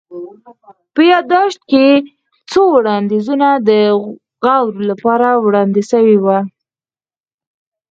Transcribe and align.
په 0.93 1.01
يا 1.03 1.09
ياداشت 1.15 1.61
کي 1.71 1.87
څو 2.51 2.61
وړانديزونه 2.75 3.47
د 3.67 3.69
غور 4.43 4.73
لپاره 4.89 5.27
وړاندي 5.45 5.83
سوي 5.91 6.17
وه 6.23 6.39